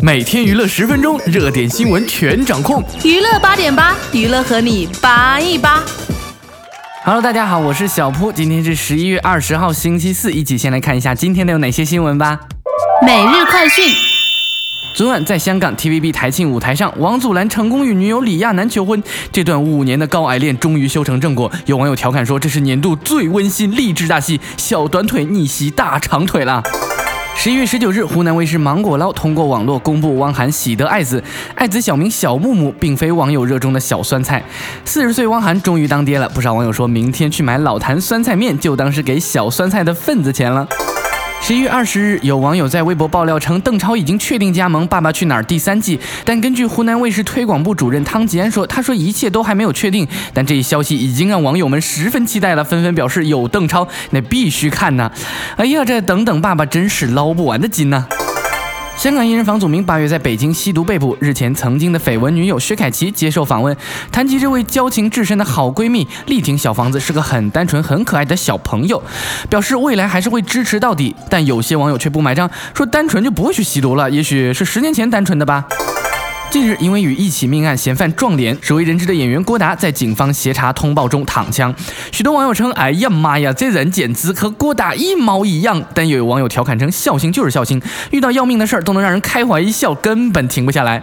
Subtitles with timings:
[0.00, 2.82] 每天娱乐十分钟，热点新闻全掌控。
[3.04, 5.82] 娱乐八点八，娱乐和你八一八。
[7.04, 12.38] Hello，大家好，我是小铺，今天是十一月二十号，星期四，一起先来看一下今天的有哪些新闻吧。
[13.04, 13.92] 每日快讯。
[14.94, 21.50] 昨晚在香港 TVB 台庆舞台上，王祖蓝成功与女友李亚男求婚，这段五年的高矮恋终于修成正果。
[21.66, 26.62] 有网友调侃说，这是年度最温馨励志大戏，小短腿逆袭大长腿了。
[27.40, 31.22] 十一月十九日，湖南卫视《芒果捞》通过网络公布汪涵喜得爱子，
[31.54, 34.42] 爱子小名小木木，并非网友热衷的小酸菜。
[34.84, 40.66] 四十岁汪涵终于当爹了，不少网友说明天去买老坛酸菜面，就当是给小酸菜的份子钱了。
[41.40, 45.98] 十一月二十日，有网友在微博爆料称，邓超已经确定加盟《爸爸去哪儿》第三季。
[46.22, 55.10] 但根据湖南卫视推广部主任汤吉安说，他说一切都还没有确定，但这一消息已经让网友们十分期待了，纷纷表示有邓超那必须看呐！
[55.56, 58.06] 哎呀，这等等爸爸真是捞不完的金呐！
[58.98, 61.16] 香港艺人房祖名八月在北京吸毒被捕。
[61.20, 63.76] 日前，曾经的绯闻女友薛凯琪接受访问，
[64.10, 69.00] 谈及这位交情至深的好闺蜜，力挺小房子是个很单纯、很可爱的小朋友，
[69.48, 71.14] 表示未来还是会支持到底。
[71.30, 75.64] 但有些网友却不买账，说单纯就不会去吸毒了，也许是十年前单纯的吧。
[76.50, 81.74] 近日，因为与一起命案嫌犯撞脸，鲜为人知的演员郭达在警方协查通报中躺枪。
[82.10, 87.82] 许多网友称：“哎呀妈呀，这人简直和郭达一毛一样。”但又有网友调侃称：“孝心就是孝心，
[88.12, 90.98] 遇到要命的事儿都能让人开怀一笑，根本停不下来。”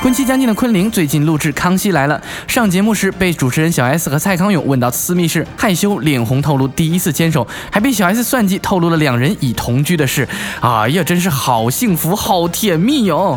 [0.00, 10.28] 婚期将近的昆凌最近录制《康熙来了》，上节目时被主持人小 S 和蔡康永问到私密事，害羞脸红透露第一次牵手，还被小 S 算计透露了两人已同居的事。
[10.60, 13.36] 哎呀，真是好幸福，好甜蜜哟！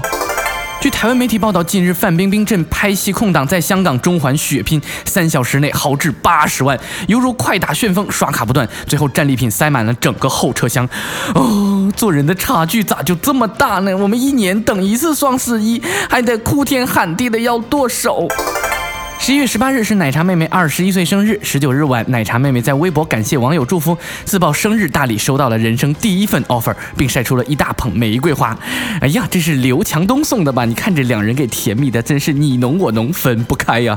[0.82, 6.76] 据台湾媒体报道，近日范冰冰正拍戏空档，在香港中环血拼，三小时内豪掷八十万，
[7.08, 10.90] 犹如快打旋风，刷卡不断，最后战利品塞满了整个后车厢。
[11.36, 13.96] 哦，做人的差距咋就这么大呢？
[13.96, 18.28] 我们一年等一次双十一，还得哭天喊地的要剁手。
[19.24, 21.40] 十一月十八日是奶茶妹妹二十一岁生日。
[21.44, 23.96] 十九日晚，奶茶妹妹在微博感谢网友祝福，
[24.26, 28.58] 自曝生日大礼收到了人生第一份 offer，并晒出了一大捧玫瑰花。
[29.00, 30.66] 哎呀，这是刘强东送的吧？
[30.66, 33.96] 你看这两人给甜蜜的，真是你侬我侬，分不开呀。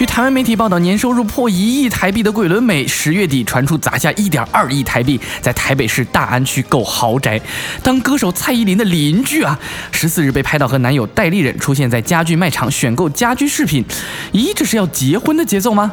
[0.00, 7.38] 据台湾媒体报道，年收入破一亿台币的桂纶镁，十月底传出砸下一点二亿台币，在台北市大安区购豪宅，
[7.82, 9.60] 当歌手蔡依林的邻居啊。
[9.92, 13.84] 十四日被拍到和男友戴立忍出现在家具卖场选购家居饰品，
[14.32, 15.92] 咦，这是要结婚的节奏吗？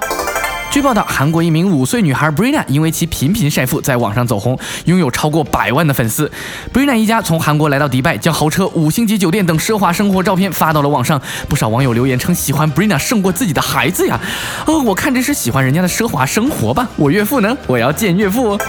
[0.70, 6.30] 据报道，韩国一名五岁女孩 Brina 因为其频频晒富，在网上走红，拥有超过百万的粉丝。
[6.72, 11.20] Brina 一家从韩国来到迪拜，将豪车、五星级酒店等奢华生活照片发到了网上。
[11.50, 14.20] 不少网友留言称喜欢 Brina 胜过自己的孩子呀！
[14.68, 16.88] 哦，我看这是喜欢人家的奢华生活吧。
[16.96, 17.58] 我岳父呢？
[17.66, 18.52] 我要见岳父。
[18.52, 18.60] 哦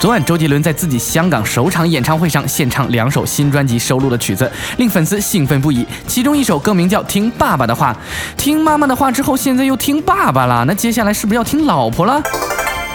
[0.00, 5.86] 昨晚，周杰伦在自己香港首场演唱会上献唱两首新专辑收录的曲子，令粉丝兴奋不已。
[6.06, 7.92] 其中一首歌名叫《听爸爸的话》，
[8.34, 12.22] 听妈妈的话之后，现在又听爸爸了，那接下来是不是要听老婆了？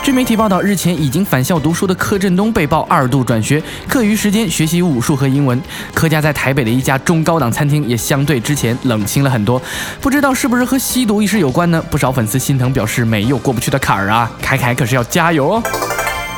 [0.01, 5.61] 据媒体报道，日前已经返校读书的柯震东被曝二度转学，课余时间学习武术和英文。
[5.93, 9.61] 柯家在台北的一家中高档餐厅也相对之前冷清了很多，
[10.01, 11.79] 不知道是不是和吸毒一事有关呢？
[11.91, 14.31] 不少粉丝心疼，表示没有过不去的坎儿啊！
[14.41, 15.63] 凯凯可是要加油哦！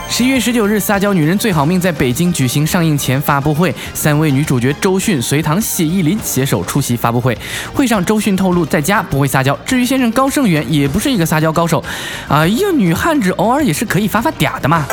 [0.10, 7.38] 十一月十九日，《撒娇女人最好命》在北京举行上映前发布会，三位女主角周迅、隋棠、谢依霖携手出席发布会。
[7.74, 11.84] 会上，周迅透露在家不会撒娇，至于先生高胜元也不是一个撒娇高手。
[12.30, 14.88] 哎呀，女汉子偶尔也是可以发发嗲的嘛。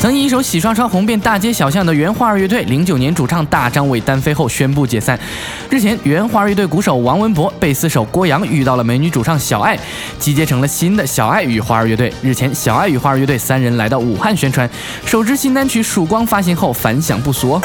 [0.00, 5.20] 曾以一首《洗刷刷》红遍大街小巷的原花儿乐队，零九年主唱大张伟单飞后宣布解散。
[5.68, 9.78] 日前，原花儿乐队鼓手王文博、贝斯手郭阳遇到了美女主唱小爱，
[10.18, 12.10] 集结成了新的小爱与花儿乐队。
[12.22, 14.68] 日前，小爱与花儿乐队三人来到武汉宣传，
[15.04, 17.60] 首支新单曲《曙光》发行后反响不俗。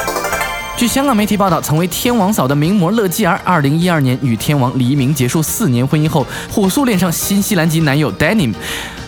[0.76, 8.52] 据香港媒体报道，曾为天王嫂的名模乐基儿，二零一二年与天王黎明结束四年婚姻后，火速恋上新西兰籍男友 DANIM。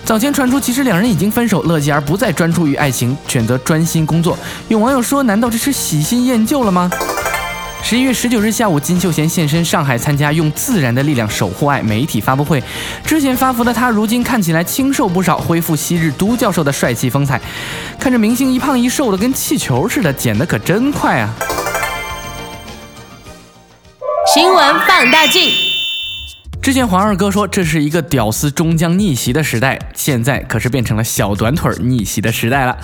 [0.03, 4.39] 早前传出，其实两人已经分手，乐基儿不再专注于爱情，选择专心工作。
[4.69, 6.91] 有网友说：“难道这是喜新厌旧了吗？”
[7.89, 12.63] 十一月十九日下午，金秀贤现身上海参加“用自然的力量守护爱”媒体发布会。
[13.03, 17.41] 之前发福的他，如今看起来清瘦不少，恢复昔日都教授的帅气风采。
[17.99, 21.35] 看着明星一胖一瘦的，跟气球似的，减的可真快啊！
[24.35, 25.68] 新闻放大镜。
[26.69, 32.77] 之前黄二哥说这是一个屌丝终将逆袭的时代，现在可是变成了小短腿逆袭的时代了。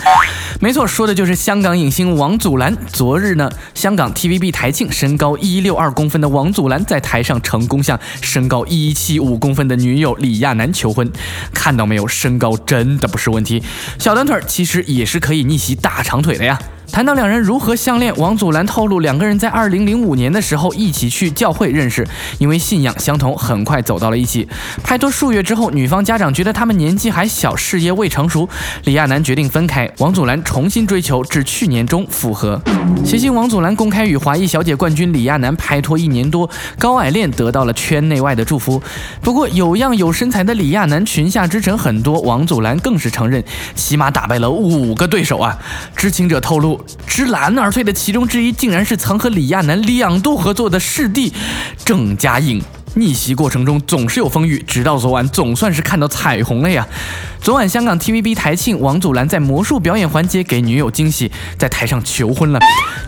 [0.58, 2.74] 没错，说的就是香港影星王祖蓝。
[2.86, 11.12] 昨日呢，香港 TVB 台庆，身高一六二公分的王祖蓝在台上成功向身高一七五公分的女友李亚男求婚。
[11.52, 13.62] 看到没有，身高真的不是问题，
[13.98, 16.58] 小短腿其实也是可以逆袭大长腿的呀。
[16.94, 22.06] 谈到两人如何相恋，王祖蓝透露，两个人在二零零五年的时候一起去教会认识，
[22.38, 24.48] 因为信仰相同，很快走到了一起。
[24.84, 28.48] 拍拖数月之后，女方家长觉得他们年纪还小，事业未成熟，
[28.84, 32.62] 李亚男决定分开，王祖蓝重新追求，至去年中复合。
[33.04, 36.48] 谐星王祖蓝公开与华裔小姐冠军李亚男拍拖一年多，
[36.78, 38.80] 高矮恋得到了圈内外的祝福。
[39.20, 43.42] 不过有样有身材的李亚男裙下之臣很多，王祖蓝更是承认，
[43.74, 45.58] 起码打败了五个对手啊。
[45.96, 46.80] 知情者透露。
[47.06, 51.32] 知难而退的其中之一，竟然是曾和李亚男两度合作的师弟
[51.84, 52.62] 郑嘉颖。
[52.96, 56.86] 逆袭过程中总是有风雨，直到昨晚总算是看到彩虹了呀！
[57.40, 62.60] 昨晚香港 TVB 台庆，王祖蓝在魔术表演环节给女友惊喜，在台上求婚了。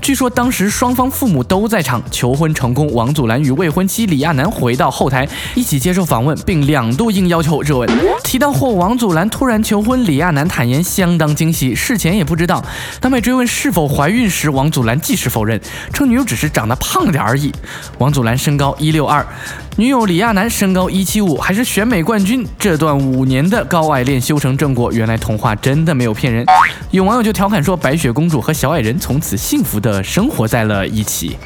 [0.03, 7.89] 据说当时双方父母都在场，求婚成功，王祖蓝与未婚妻李亚男回到后台一起接受访问，并两度应要求热吻。
[8.25, 12.63] 提到后王祖蓝突然求婚，李亚男坦言相当惊喜，事前也不知道。
[13.01, 15.61] 当被追问是否怀孕时，王祖蓝即时否认，
[15.93, 17.53] 称女友只是长得胖点而已。
[17.99, 19.25] 王祖蓝身高一六二。
[19.79, 22.47] 女友李亚男身高一七五，还是选美冠军。
[22.59, 26.47] 这段五年的高矮恋修成正果，原来童话真的没有骗人。
[26.91, 31.37] 有网友就调侃说，白雪公主和小矮人从此幸福的生活在了一起。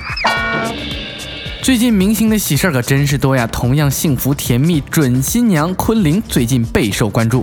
[1.60, 7.42] 最近明星的喜事可真是多呀，同样幸福甜蜜，准新娘昆凌最近备受关注。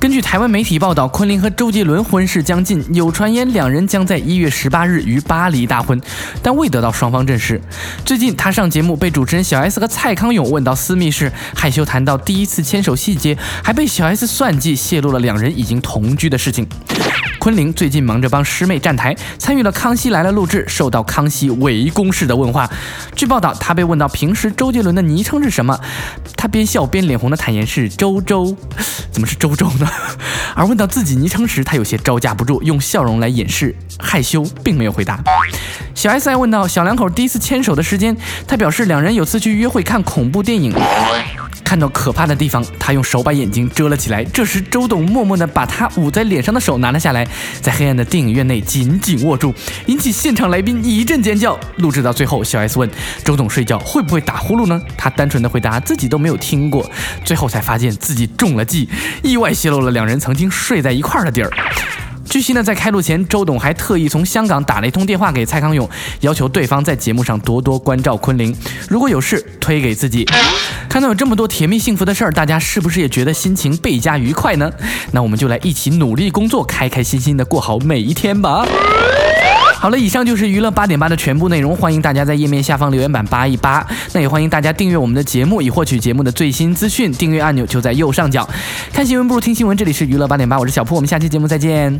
[0.00, 6.00] 根据台湾媒体报道，昆凌和周杰伦婚事将近，有传言两人将在一月十八日于巴黎大婚，
[6.42, 7.60] 但未得到双方证实。
[8.02, 16.66] 最近他上节目被主持人小 S 和蔡康永问到私密事，害羞谈到第一次牵手细节，还被小 S 算计泄露了两人已经同居的事情。
[17.38, 22.68] 昆凌最近忙着帮师妹站台，参与了《康熙来了》录制，受到康熙围攻式的问话。
[23.14, 25.78] 据报道，他被问到平时周杰伦的昵称是什么，
[26.36, 28.54] 他边笑边脸红的坦言是周周，
[29.12, 29.89] 怎么是周周呢？
[30.54, 35.18] 而问到自己昵称时，他有些招架不住，用笑容来掩饰害羞，并没有回答。
[35.94, 38.16] 小 S 还问到小两口第一次牵手的时间，
[38.46, 40.74] 他表示两人有次去约会看恐怖电影。
[41.70, 44.24] 看到可怕的地方，他用手把眼睛遮了起来。
[44.24, 47.24] 这时，周董默默地把他捂在脸上的手拿了下来，
[47.62, 49.54] 在黑暗的电影院内紧紧握住，
[49.86, 51.56] 引起现场来宾一阵尖叫。
[51.76, 52.90] 录制到最后，小 S 问
[53.22, 54.82] 周董睡觉会不会打呼噜呢？
[54.96, 56.90] 他单纯的回答自己都没有听过。
[57.24, 58.88] 最后才发现自己中了计，
[59.22, 61.52] 意外泄露了两人曾经睡在一块儿的地儿。
[62.30, 65.90] 据悉呢，在开录前，周董还特意从香港打了一通电话给蔡康永，
[66.20, 68.56] 要求对方在节目上多多关照昆凌，
[68.88, 70.24] 如果有事推给自己。
[70.88, 74.70] 看到有这么多甜蜜幸福的事儿，大家是不是也觉得心情倍加愉快呢？
[75.10, 78.64] 那我们就来一起努力工作，开开心心的过好每一天吧。
[79.80, 83.86] 好了，以上就是娱乐八点八的全部内容，欢迎大家在页面下方留言板扒一扒。
[84.12, 87.10] 那也欢迎大家订阅我们的节目，以获取节目的最新资讯。
[87.10, 88.46] 订阅按钮就在右上角。
[88.92, 91.98] 看新闻不如听新闻，这里是娱乐八点八，我是小铺，我们下期节目再见。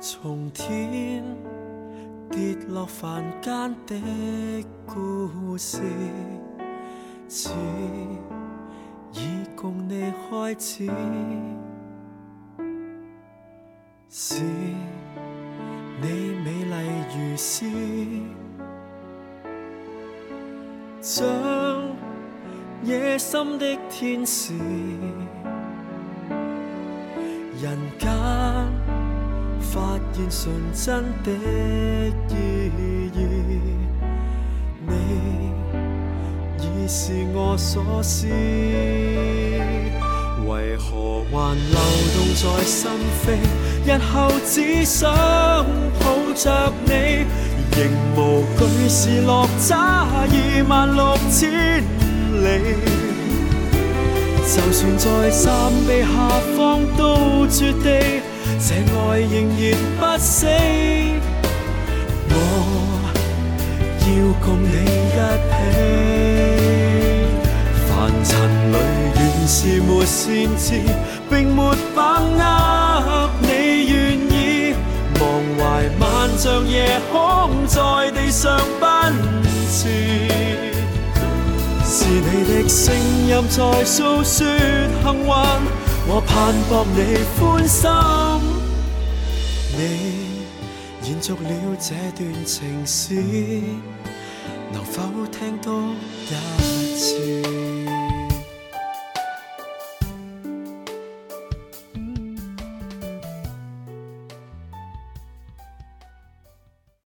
[0.00, 1.22] 从天
[2.32, 5.82] 跌落凡间的故事，
[7.28, 7.50] 似
[9.12, 10.90] 已共你开始，
[14.08, 14.42] 是
[16.00, 16.08] 你
[16.42, 16.74] 美丽
[17.14, 17.66] 如诗。
[21.02, 21.26] 像
[22.82, 24.54] 野心的天使，
[30.12, 31.26] 现纯真的
[32.28, 32.32] 意
[33.14, 33.18] 义。
[34.86, 34.92] 你
[36.58, 38.26] 已是我所思，
[40.46, 41.78] 为何还流
[42.14, 42.90] 动在心
[43.24, 43.26] 扉？
[43.86, 44.12] 日后
[44.46, 45.10] 只想
[45.98, 46.04] 抱
[46.34, 46.90] 着你。
[47.74, 47.78] 仍
[48.14, 50.28] 无惧是落差二
[50.68, 51.40] 万六千
[52.44, 52.46] 里，
[54.44, 56.06] 就算在山壁下
[56.54, 56.60] 方
[56.98, 58.20] 都绝地，
[58.64, 59.62] 这爱仍然
[59.98, 60.46] 不死。
[62.28, 62.32] 我
[64.06, 64.08] 要
[64.40, 65.18] 共你一
[65.50, 65.52] 起，
[67.88, 67.90] 凡
[68.24, 68.30] 尘
[68.70, 68.74] 里
[69.16, 69.52] 原是
[69.82, 70.22] 没善
[70.56, 70.66] 知，
[71.28, 73.46] 并没把握你
[73.90, 73.92] 愿
[74.30, 74.32] 意，
[75.18, 75.20] 忘
[75.58, 75.60] 怀
[75.98, 76.02] 万
[76.38, 77.12] 丈夜空。
[77.66, 77.80] 在
[78.12, 79.12] 地上奔
[79.72, 79.88] 驰，
[81.84, 82.94] 是你的声
[83.26, 84.52] 音在诉说幸运
[86.08, 86.98] 我盼博你
[87.38, 87.88] 欢心。
[89.76, 89.80] 你
[91.08, 93.14] 延续了这段情史，
[94.72, 95.94] 能否听多
[96.28, 97.71] 一次？